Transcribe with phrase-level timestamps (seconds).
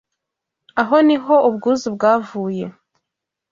[0.81, 2.65] Aho ni ho ubwuzu bwavuye